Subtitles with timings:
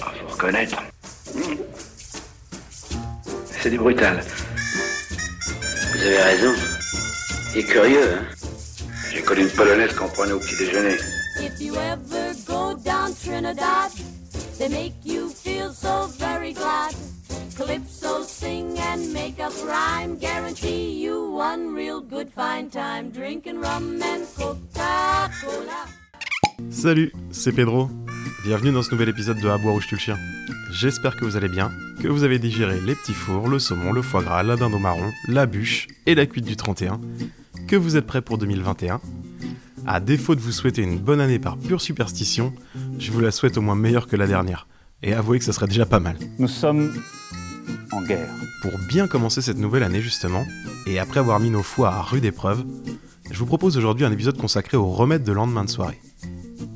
[0.00, 0.76] Ah, faut reconnaître.
[3.60, 4.22] C'est du brutal.
[5.92, 6.52] Vous avez raison.
[7.54, 8.24] Il est curieux, hein
[9.12, 10.96] J'ai connu une polonaise qu'on prenait au petit déjeuner.
[11.40, 13.90] If you ever go down Trinidad,
[14.58, 16.94] they make you feel so very glad.
[17.56, 24.00] Calypso sing and make up rhyme, guarantee you one real good fine time drinking rum
[24.02, 25.86] and Coca-Cola.
[26.70, 27.88] Salut, c'est Pedro.
[28.44, 30.16] Bienvenue dans ce nouvel épisode de À boire ou je tue le chien.
[30.70, 34.00] J'espère que vous allez bien, que vous avez digéré les petits fours, le saumon, le
[34.00, 37.00] foie gras, la dinde marron, la bûche et la cuite du 31,
[37.66, 39.00] que vous êtes prêts pour 2021.
[39.86, 42.54] À défaut de vous souhaiter une bonne année par pure superstition,
[43.00, 44.68] je vous la souhaite au moins meilleure que la dernière.
[45.02, 46.16] Et avouez que ça serait déjà pas mal.
[46.38, 46.92] Nous sommes
[47.90, 48.30] en guerre.
[48.62, 50.46] Pour bien commencer cette nouvelle année justement,
[50.86, 52.64] et après avoir mis nos foies à rude épreuve,
[53.30, 56.00] je vous propose aujourd'hui un épisode consacré aux remèdes de lendemain de soirée.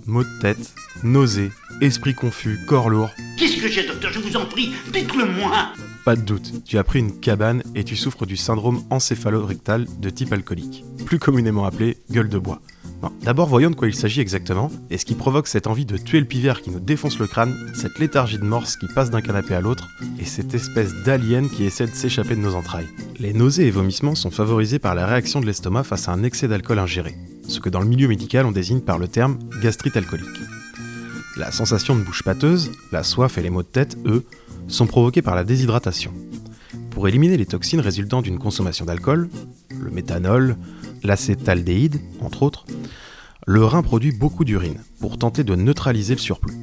[0.07, 0.75] Maux de tête,
[1.05, 4.13] nausées, esprit confus, corps lourd, Qu'est-ce que j'ai, docteur?
[4.13, 5.73] Je vous en prie, dites-le-moi
[6.05, 10.11] pas de doute, tu as pris une cabane et tu souffres du syndrome encéphalorectal de
[10.11, 12.61] type alcoolique, plus communément appelé gueule de bois.
[13.01, 15.97] Bon, D'abord voyons de quoi il s'agit exactement, et ce qui provoque cette envie de
[15.97, 19.21] tuer le pivert qui nous défonce le crâne, cette léthargie de morse qui passe d'un
[19.21, 19.89] canapé à l'autre,
[20.19, 22.89] et cette espèce d'alien qui essaie de s'échapper de nos entrailles.
[23.21, 26.49] Les nausées et vomissements sont favorisés par la réaction de l'estomac face à un excès
[26.49, 27.15] d'alcool ingéré,
[27.47, 30.27] ce que dans le milieu médical on désigne par le terme gastrite alcoolique.
[31.37, 34.27] La sensation de bouche pâteuse, la soif et les maux de tête, eux,
[34.69, 36.13] sont provoqués par la déshydratation.
[36.91, 39.31] Pour éliminer les toxines résultant d'une consommation d'alcool,
[39.71, 40.57] le méthanol,
[41.03, 42.67] l'acétaldéhyde, entre autres,
[43.47, 46.55] le rein produit beaucoup d'urine pour tenter de neutraliser le surplus.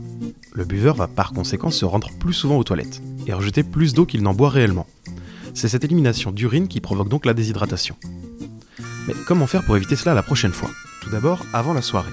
[0.53, 4.05] Le buveur va par conséquent se rendre plus souvent aux toilettes et rejeter plus d'eau
[4.05, 4.87] qu'il n'en boit réellement.
[5.55, 7.95] C'est cette élimination d'urine qui provoque donc la déshydratation.
[9.07, 10.69] Mais comment faire pour éviter cela la prochaine fois?
[11.01, 12.11] Tout d'abord, avant la soirée.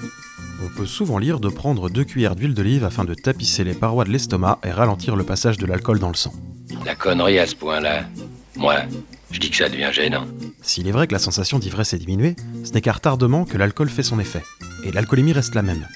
[0.63, 4.05] On peut souvent lire de prendre deux cuillères d'huile d'olive afin de tapisser les parois
[4.05, 6.33] de l'estomac et ralentir le passage de l'alcool dans le sang.
[6.85, 8.05] La connerie à ce point-là.
[8.55, 8.75] Moi,
[9.31, 10.25] je dis que ça devient gênant.
[10.61, 13.89] S'il est vrai que la sensation d'ivresse est diminuée, ce n'est qu'à retardement que l'alcool
[13.89, 14.43] fait son effet.
[14.83, 15.87] Et l'alcoolémie reste la même.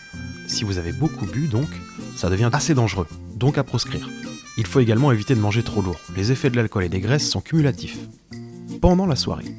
[0.47, 1.69] Si vous avez beaucoup bu, donc,
[2.15, 4.07] ça devient assez dangereux, donc à proscrire.
[4.57, 5.99] Il faut également éviter de manger trop lourd.
[6.15, 7.97] Les effets de l'alcool et des graisses sont cumulatifs.
[8.81, 9.55] Pendant la soirée,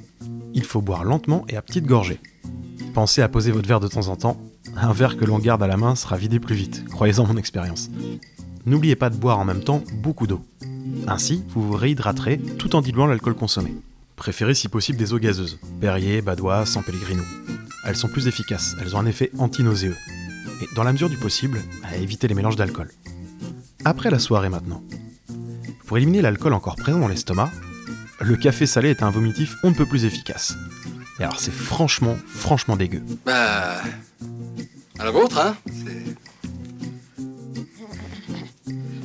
[0.55, 2.21] il faut boire lentement et à petites gorgées.
[2.95, 4.37] Pensez à poser votre verre de temps en temps.
[4.77, 7.91] Un verre que l'on garde à la main sera vidé plus vite, croyez-en mon expérience.
[8.65, 10.45] N'oubliez pas de boire en même temps beaucoup d'eau.
[11.07, 13.75] Ainsi, vous vous réhydraterez tout en diluant l'alcool consommé.
[14.17, 17.25] Préférez si possible des eaux gazeuses, Perrier, Badois, San Pellegrino.
[17.85, 19.97] Elles sont plus efficaces, elles ont un effet anti-nauséeux.
[20.63, 22.91] Et dans la mesure du possible, à éviter les mélanges d'alcool.
[23.85, 24.83] Après la soirée maintenant.
[25.87, 27.51] Pour éliminer l'alcool encore présent dans l'estomac,
[28.21, 30.57] le café salé est un vomitif on ne peut plus efficace.
[31.19, 33.03] Et alors c'est franchement, franchement dégueu.
[33.27, 33.83] Bah.
[35.03, 36.15] À la vôtre, hein C'est.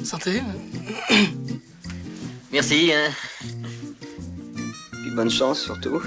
[0.06, 0.44] Santé
[2.54, 3.10] Merci, hein.
[4.92, 6.00] Puis bonne chance surtout.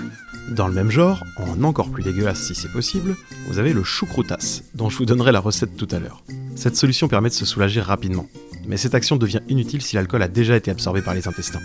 [0.52, 3.16] Dans le même genre, en encore plus dégueulasse si c'est possible,
[3.48, 6.22] vous avez le choucroutas, dont je vous donnerai la recette tout à l'heure.
[6.54, 8.28] Cette solution permet de se soulager rapidement,
[8.68, 11.62] mais cette action devient inutile si l'alcool a déjà été absorbé par les intestins.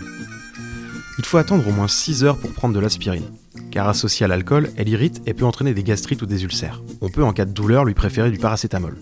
[1.19, 3.29] Il faut attendre au moins 6 heures pour prendre de l'aspirine,
[3.75, 6.81] car associée à l'alcool, elle irrite et peut entraîner des gastrites ou des ulcères.
[7.01, 8.95] On peut en cas de douleur lui préférer du paracétamol.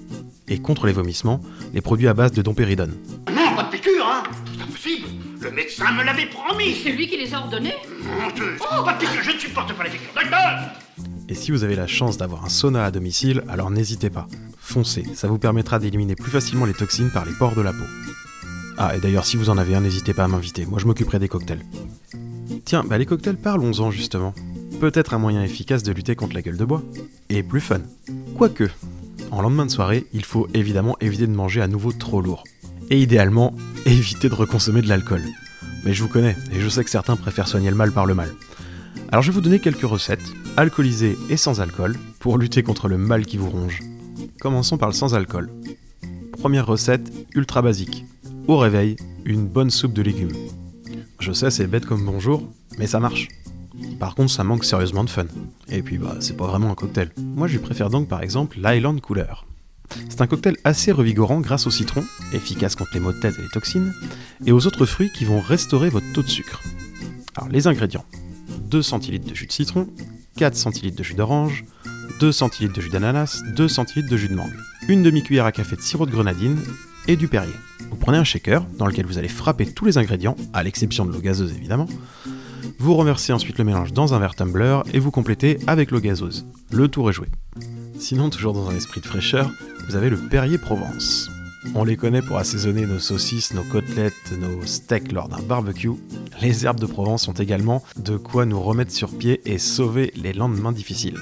[0.48, 1.42] Et contre les vomissements,
[1.76, 2.98] les produits à base de dompéridone.
[3.30, 5.08] Non, pas de piqûre, hein C'est pas possible
[5.42, 7.76] Le médecin me l'avait promis C'est lui qui les a ordonnés
[8.20, 10.60] Menteuse Pas de piqûre, je ne supporte pas les piqûres, docteur
[11.30, 14.28] Et si vous avez la chance d'avoir un sauna à domicile, alors n'hésitez pas.
[14.58, 17.86] Foncez, ça vous permettra d'éliminer plus facilement les toxines par les pores de la peau.
[18.80, 21.20] Ah, et d'ailleurs, si vous en avez un, n'hésitez pas à m'inviter, moi je m'occuperai
[21.20, 21.64] des cocktails.
[22.66, 24.34] Tiens, bah les cocktails, parlons-en justement.
[24.84, 26.84] Peut-être un moyen efficace de lutter contre la gueule de bois.
[27.30, 27.80] Et plus fun.
[28.38, 28.70] Quoique,
[29.32, 32.44] en lendemain de soirée, il faut évidemment éviter de manger à nouveau trop lourd.
[32.90, 33.56] Et idéalement,
[33.86, 35.22] éviter de reconsommer de l'alcool.
[35.86, 38.14] Mais je vous connais, et je sais que certains préfèrent soigner le mal par le
[38.14, 38.34] mal.
[39.10, 42.98] Alors je vais vous donner quelques recettes, alcoolisées et sans alcool, pour lutter contre le
[42.98, 43.80] mal qui vous ronge.
[44.42, 45.50] Commençons par le sans alcool.
[46.34, 48.04] Première recette, ultra basique.
[48.50, 50.36] Au réveil, une bonne soupe de légumes.
[51.22, 52.44] Je sais, c'est bête comme bonjour,
[52.78, 53.30] mais ça marche.
[54.04, 55.28] Par contre, ça manque sérieusement de fun.
[55.70, 57.10] Et puis, bah, c'est pas vraiment un cocktail.
[57.18, 59.46] Moi, je préfère donc par exemple l'Island Cooler.
[60.10, 62.04] C'est un cocktail assez revigorant grâce au citron,
[62.34, 63.94] efficace contre les maux de tête et les toxines,
[64.46, 66.62] et aux autres fruits qui vont restaurer votre taux de sucre.
[67.38, 68.04] Alors, les ingrédients
[68.72, 69.88] 2 centilitres de jus de citron,
[70.36, 71.64] 4 centilitres de jus d'orange,
[72.20, 74.58] 2 centilitres de jus d'ananas, 2 centilitres de jus de mangue,
[74.90, 76.60] une demi-cuillère à café de sirop de grenadine
[77.08, 77.56] et du Perrier.
[77.90, 81.14] Vous prenez un shaker dans lequel vous allez frapper tous les ingrédients, à l'exception de
[81.14, 81.88] l'eau gazeuse évidemment.
[82.80, 86.46] Vous reversez ensuite le mélange dans un verre tumbler et vous complétez avec l'eau gazeuse.
[86.72, 87.28] Le tour est joué.
[88.00, 89.50] Sinon, toujours dans un esprit de fraîcheur,
[89.88, 91.30] vous avez le Perrier Provence.
[91.76, 95.92] On les connaît pour assaisonner nos saucisses, nos côtelettes, nos steaks lors d'un barbecue.
[96.42, 100.34] Les herbes de Provence ont également de quoi nous remettre sur pied et sauver les
[100.34, 101.18] lendemains difficiles.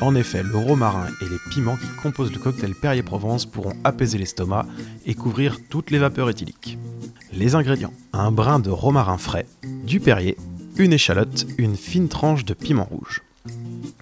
[0.00, 4.66] En effet, le romarin et les piments qui composent le cocktail Perrier-Provence pourront apaiser l'estomac
[5.04, 6.78] et couvrir toutes les vapeurs éthyliques.
[7.32, 9.46] Les ingrédients un brin de romarin frais,
[9.84, 10.36] du Perrier,
[10.76, 13.22] une échalote, une fine tranche de piment rouge.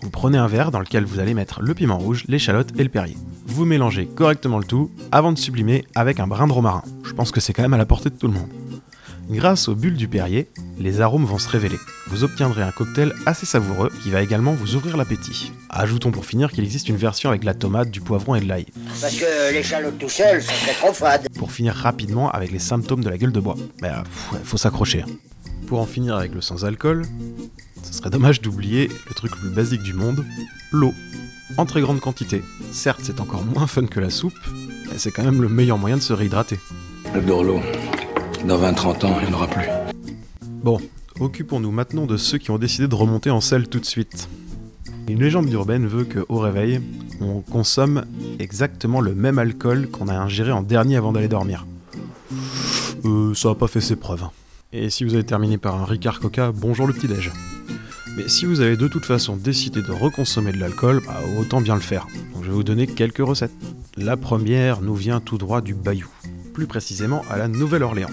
[0.02, 2.88] Vous prenez un verre dans lequel vous allez mettre le piment rouge, l'échalote et le
[2.88, 3.16] Perrier.
[3.46, 6.82] Vous mélangez correctement le tout avant de sublimer avec un brin de romarin.
[7.04, 8.48] Je pense que c'est quand même à la portée de tout le monde.
[9.30, 11.78] Grâce aux bulles du Perrier, les arômes vont se révéler.
[12.08, 15.52] Vous obtiendrez un cocktail assez savoureux qui va également vous ouvrir l'appétit.
[15.68, 18.48] Ajoutons pour finir qu'il existe une version avec de la tomate, du poivron et de
[18.48, 18.66] l'ail.
[19.00, 21.28] Parce que l'échalote tout seul, ça serait trop fade.
[21.38, 23.56] Pour finir rapidement avec les symptômes de la gueule de bois.
[23.80, 25.04] Bah, pff, faut s'accrocher.
[25.70, 25.76] Hein.
[25.76, 27.04] Pour en finir avec le sans-alcool,
[27.82, 30.24] ce serait dommage d'oublier le truc le plus basique du monde,
[30.72, 30.92] l'eau.
[31.56, 32.42] En très grande quantité.
[32.72, 34.38] Certes, c'est encore moins fun que la soupe,
[34.90, 36.58] mais c'est quand même le meilleur moyen de se réhydrater.
[37.14, 37.60] J'adore l'eau.
[38.46, 39.66] Dans 20-30 ans, il n'y en aura plus.
[40.62, 40.78] Bon,
[41.20, 44.28] occupons-nous maintenant de ceux qui ont décidé de remonter en selle tout de suite.
[45.08, 46.80] Une légende urbaine veut qu'au réveil,
[47.20, 48.04] on consomme
[48.38, 51.66] exactement le même alcool qu'on a ingéré en dernier avant d'aller dormir.
[53.04, 54.24] Euh, ça a pas fait ses preuves.
[54.72, 57.32] Et si vous avez terminé par un Ricard Coca, bonjour le petit-déj.
[58.16, 61.74] Mais si vous avez de toute façon décidé de reconsommer de l'alcool, bah, autant bien
[61.74, 62.06] le faire.
[62.32, 63.50] Donc je vais vous donner quelques recettes.
[63.96, 66.08] La première nous vient tout droit du Bayou,
[66.54, 68.10] plus précisément à la Nouvelle-Orléans.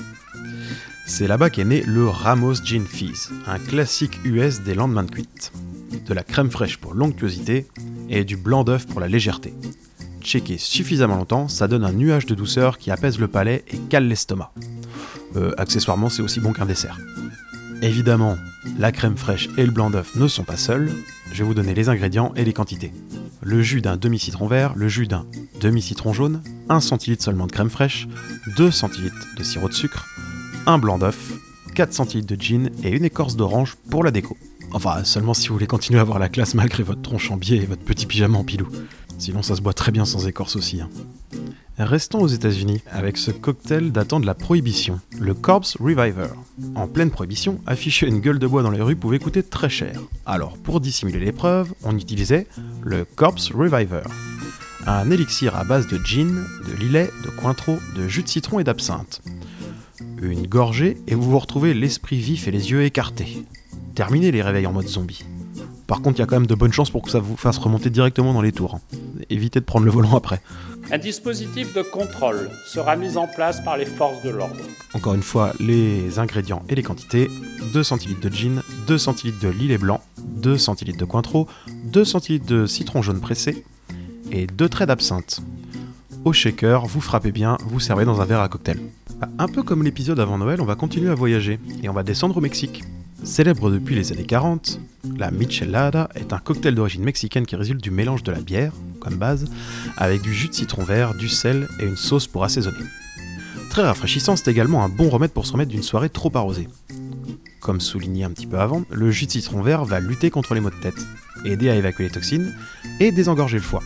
[1.06, 5.52] C'est là-bas qu'est né le Ramos Gin Fizz, un classique US des lendemains de cuite.
[6.08, 7.68] De la crème fraîche pour l'onctuosité
[8.10, 9.54] et du blanc d'œuf pour la légèreté.
[10.22, 14.08] Checker suffisamment longtemps, ça donne un nuage de douceur qui apaise le palais et cale
[14.08, 14.52] l'estomac.
[15.36, 16.98] Euh, accessoirement, c'est aussi bon qu'un dessert.
[17.82, 18.38] Évidemment,
[18.80, 20.90] la crème fraîche et le blanc d'œuf ne sont pas seuls.
[21.32, 22.92] Je vais vous donner les ingrédients et les quantités.
[23.44, 25.26] Le jus d'un demi-citron vert, le jus d'un
[25.62, 28.08] demi-citron jaune, 1 centilitre seulement de crème fraîche,
[28.58, 30.08] 2 centilitres de sirop de sucre,
[30.66, 31.34] un blanc d'œuf,
[31.76, 34.36] 4 centilitres de gin et une écorce d'orange pour la déco.
[34.72, 37.58] Enfin, seulement si vous voulez continuer à avoir la classe malgré votre tronche en biais
[37.58, 38.68] et votre petit pyjama en pilou.
[39.20, 40.82] Sinon, ça se boit très bien sans écorce aussi.
[40.82, 40.90] hein.
[41.80, 46.30] Restons aux États-Unis avec ce cocktail datant de la Prohibition, le Corpse Reviver.
[46.74, 50.02] En pleine Prohibition, afficher une gueule de bois dans les rues pouvait coûter très cher.
[50.26, 52.48] Alors, pour dissimuler l'épreuve, on utilisait
[52.82, 54.02] le Corpse Reviver.
[54.88, 58.64] Un élixir à base de gin, de lilet, de cointreau, de jus de citron et
[58.64, 59.22] d'absinthe.
[60.20, 63.46] Une gorgée et vous vous retrouvez l'esprit vif et les yeux écartés.
[63.94, 65.24] Terminez les réveils en mode zombie.
[65.88, 67.58] Par contre, il y a quand même de bonnes chances pour que ça vous fasse
[67.58, 68.76] remonter directement dans les tours.
[68.76, 68.82] hein.
[69.30, 70.42] Évitez de prendre le volant après.
[70.92, 74.56] Un dispositif de contrôle sera mis en place par les forces de l'ordre.
[74.94, 77.30] Encore une fois, les ingrédients et les quantités
[77.74, 81.48] 2 centilitres de gin, 2 centilitres de lilet blanc, 2 centilitres de cointreau,
[81.86, 83.64] 2 centilitres de citron jaune pressé
[84.32, 85.42] et 2 traits d'absinthe.
[86.26, 88.80] Au shaker, vous frappez bien, vous servez dans un verre à cocktail.
[89.20, 92.04] Bah, Un peu comme l'épisode avant Noël, on va continuer à voyager et on va
[92.04, 92.84] descendre au Mexique.
[93.24, 94.80] Célèbre depuis les années 40,
[95.18, 99.16] la michelada est un cocktail d'origine mexicaine qui résulte du mélange de la bière, comme
[99.16, 99.46] base,
[99.98, 102.78] avec du jus de citron vert, du sel et une sauce pour assaisonner.
[103.70, 106.70] Très rafraîchissant, c'est également un bon remède pour se remettre d'une soirée trop arrosée.
[107.60, 110.62] Comme souligné un petit peu avant, le jus de citron vert va lutter contre les
[110.62, 111.06] maux de tête,
[111.44, 112.54] aider à évacuer les toxines
[113.00, 113.84] et désengorger le foie.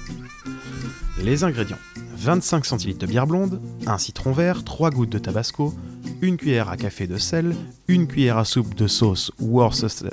[1.23, 1.77] Les ingrédients
[2.21, 5.73] 25 centilitres de bière blonde, un citron vert, 3 gouttes de tabasco,
[6.21, 7.55] une cuillère à café de sel,
[7.87, 10.09] une cuillère à soupe de sauce Worcester.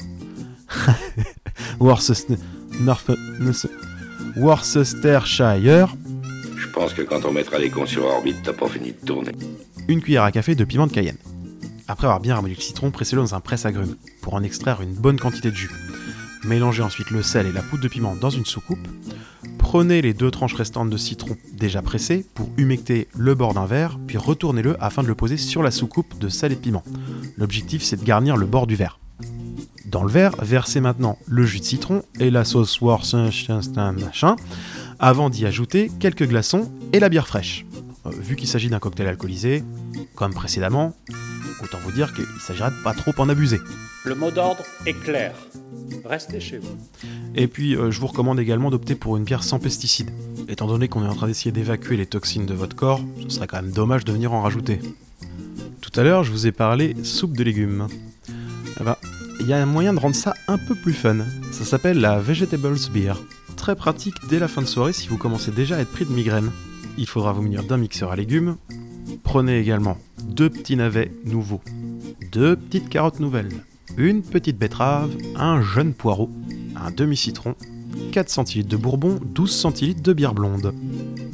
[1.81, 2.37] Worcester.
[2.81, 3.11] North-
[4.37, 5.95] Worcestershire,
[6.57, 9.33] Je pense que quand on mettra les cons sur orbite, t'as pas fini de tourner.
[9.89, 11.17] une cuillère à café de piment de Cayenne.
[11.89, 15.19] Après avoir bien ramolli le citron, pressez-le dans un presse-agrumes pour en extraire une bonne
[15.19, 15.71] quantité de jus.
[16.45, 18.87] Mélangez ensuite le sel et la poudre de piment dans une soucoupe.
[19.59, 23.99] Prenez les deux tranches restantes de citron déjà pressées pour humecter le bord d'un verre,
[24.07, 26.85] puis retournez-le afin de le poser sur la soucoupe de sel et piment.
[27.37, 28.99] L'objectif c'est de garnir le bord du verre.
[29.85, 34.37] Dans le verre, versez maintenant le jus de citron et la sauce Worcestershire
[34.99, 37.65] avant d'y ajouter quelques glaçons et la bière fraîche.
[38.07, 39.65] Euh, vu qu'il s'agit d'un cocktail alcoolisé,
[40.15, 40.95] comme précédemment,
[41.63, 43.61] autant vous dire qu'il s'agira de pas trop en abuser.
[44.05, 45.35] Le mot d'ordre est clair.
[46.05, 46.77] Restez chez vous.
[47.35, 50.11] Et puis, euh, je vous recommande également d'opter pour une bière sans pesticides.
[50.49, 53.47] Étant donné qu'on est en train d'essayer d'évacuer les toxines de votre corps, ce serait
[53.47, 54.81] quand même dommage de venir en rajouter.
[55.81, 57.89] Tout à l'heure, je vous ai parlé soupe de légumes.
[58.81, 58.97] Eh ben,
[59.41, 61.19] il y a un moyen de rendre ça un peu plus fun.
[61.53, 63.15] Ça s'appelle la Vegetables Beer.
[63.57, 66.13] Très pratique dès la fin de soirée si vous commencez déjà à être pris de
[66.13, 66.51] migraine.
[66.97, 68.57] Il faudra vous munir d'un mixeur à légumes.
[69.23, 71.61] Prenez également deux petits navets nouveaux,
[72.31, 73.65] deux petites carottes nouvelles,
[73.97, 76.31] une petite betterave, un jeune poireau,
[76.77, 77.55] un demi-citron,
[78.13, 80.73] 4 centilitres de bourbon, 12 centilitres de bière blonde.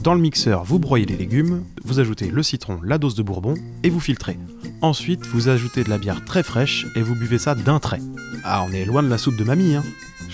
[0.03, 3.55] Dans le mixeur, vous broyez les légumes, vous ajoutez le citron, la dose de bourbon
[3.83, 4.39] et vous filtrez.
[4.81, 8.01] Ensuite, vous ajoutez de la bière très fraîche et vous buvez ça d'un trait.
[8.45, 9.85] Ah, on est loin de la soupe de mamie, hein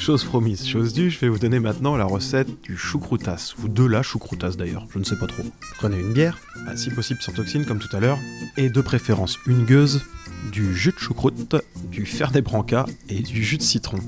[0.01, 3.85] Chose promise, chose due, je vais vous donner maintenant la recette du choucroutas, ou de
[3.85, 5.43] la choucroutas d'ailleurs, je ne sais pas trop.
[5.77, 8.19] Prenez une bière, bah, si possible sans toxine comme tout à l'heure,
[8.57, 10.01] et de préférence une gueuse,
[10.53, 11.55] du jus de choucroute,
[11.91, 13.99] du fernet branca et du jus de citron.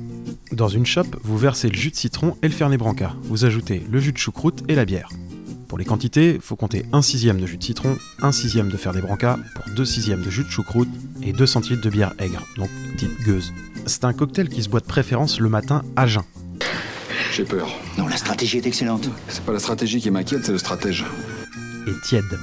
[0.50, 3.14] Dans une chope, vous versez le jus de citron et le fernet branca.
[3.24, 5.10] Vous ajoutez le jus de choucroute et la bière.
[5.72, 9.00] Pour les quantités, faut compter 1 sixième de jus de citron, 1 sixième de fernet
[9.00, 10.90] branca pour 2 sixièmes de jus de choucroute
[11.22, 13.54] et 2 centilitres de bière aigre, donc type gueuse.
[13.86, 16.24] C'est un cocktail qui se boit de préférence le matin à jeun.
[17.32, 17.70] J'ai peur.
[17.96, 19.08] Non, la stratégie est excellente.
[19.28, 21.06] C'est pas la stratégie qui m'inquiète, c'est le stratège.
[21.86, 22.38] Et tiède.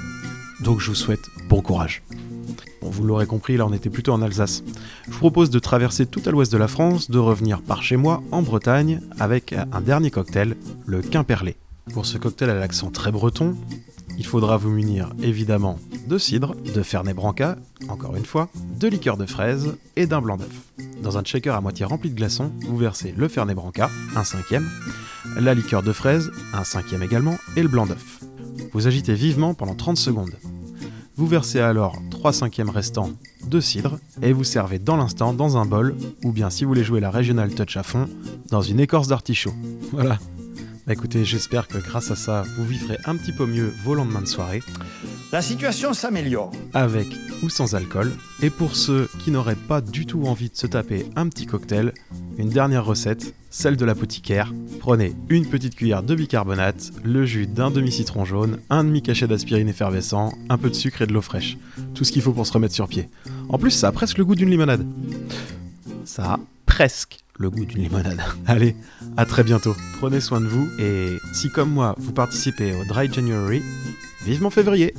[0.62, 2.02] Donc je vous souhaite bon courage.
[2.82, 4.64] Bon, vous l'aurez compris, là on était plutôt en Alsace.
[5.06, 7.96] Je vous propose de traverser tout à l'ouest de la France, de revenir par chez
[7.96, 10.56] moi en Bretagne avec un dernier cocktail,
[10.88, 11.58] le Quimperlé.
[11.94, 13.56] Pour ce cocktail à l'accent très breton,
[14.18, 19.18] il faudra vous munir évidemment de cidre, de fernet branca, encore une fois, de liqueur
[19.18, 20.72] de fraise et d'un blanc d'œuf.
[21.02, 24.70] Dans un shaker à moitié rempli de glaçons, vous versez le fernet branca, un cinquième,
[25.40, 28.20] la liqueur de fraise, un cinquième également, et le blanc d'œuf.
[28.74, 30.36] Vous agitez vivement pendant 30 secondes.
[31.16, 33.12] Vous versez alors 3 cinquièmes restants
[33.48, 36.84] de cidre et vous servez dans l'instant dans un bol, ou bien si vous voulez
[36.84, 38.08] jouer la Regional Touch à fond,
[38.50, 39.54] dans une écorce d'artichaut.
[39.92, 40.20] Voilà,
[40.90, 44.24] bah écoutez, j'espère que grâce à ça, vous vivrez un petit peu mieux vos lendemains
[44.24, 44.64] de soirée.
[45.32, 46.52] La situation s'améliore.
[46.74, 47.06] Avec
[47.44, 48.12] ou sans alcool.
[48.42, 51.94] Et pour ceux qui n'auraient pas du tout envie de se taper un petit cocktail,
[52.40, 54.52] une dernière recette, celle de l'apothicaire.
[54.80, 60.34] Prenez une petite cuillère de bicarbonate, le jus d'un demi-citron jaune, un demi-cachet d'aspirine effervescent,
[60.50, 61.60] un peu de sucre et de l'eau fraîche.
[61.94, 63.10] Tout ce qu'il faut pour se remettre sur pied.
[63.50, 64.88] En plus, ça a presque le goût d'une limonade.
[66.04, 66.40] Ça a
[66.80, 68.22] presque le goût d'une limonade.
[68.48, 68.74] Allez,
[69.18, 69.76] à très bientôt.
[70.00, 73.62] Prenez soin de vous et si comme moi, vous participez au Dry January,
[74.24, 74.94] vivement février.